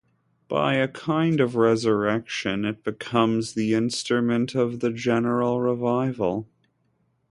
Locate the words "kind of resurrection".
0.87-2.65